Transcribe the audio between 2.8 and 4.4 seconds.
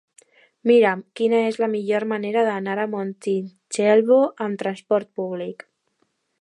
a Montitxelvo